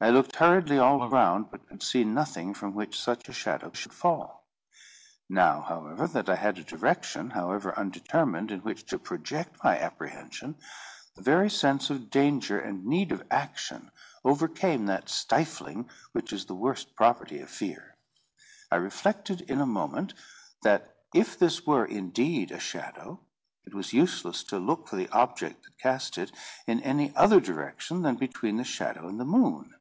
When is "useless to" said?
23.94-24.58